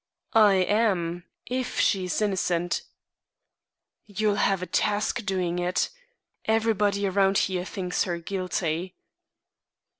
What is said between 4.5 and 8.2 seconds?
a task doing it. Everybody around here thinks her